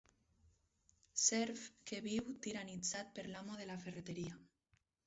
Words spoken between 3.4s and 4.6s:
de la ferreteria.